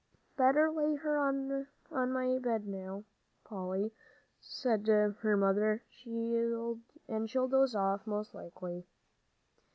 [0.35, 1.67] "Better lay her on
[2.11, 3.03] my bed now,
[3.45, 3.93] Polly,"
[4.39, 8.87] said her mother, "and she'll doze off, most likely."